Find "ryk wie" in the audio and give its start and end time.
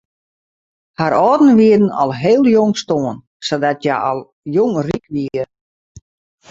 4.87-5.43